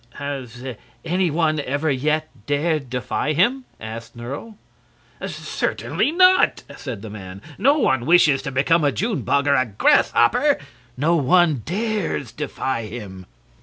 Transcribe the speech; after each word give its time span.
"Has 0.15 0.65
any 1.05 1.29
one 1.29 1.59
ever 1.59 1.91
yet 1.91 2.27
dared 2.47 2.89
defy 2.89 3.33
him?" 3.33 3.65
asked 3.79 4.15
Nerle. 4.15 4.57
"Certainly 5.23 6.11
not!" 6.13 6.63
said 6.75 7.03
the 7.03 7.09
man. 7.11 7.39
"No 7.59 7.77
one 7.77 8.07
wishes 8.07 8.41
to 8.41 8.51
become 8.51 8.83
a 8.83 8.91
June 8.91 9.21
bug 9.21 9.47
or 9.47 9.53
a 9.53 9.67
grasshopper. 9.67 10.57
No 10.97 11.15
one 11.17 11.61
dares 11.67 12.31
defy 12.31 12.87
him.". 12.87 13.27